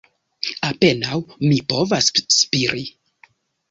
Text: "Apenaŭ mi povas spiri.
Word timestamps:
"Apenaŭ 0.69 1.21
mi 1.45 1.61
povas 1.75 2.11
spiri. 2.41 2.93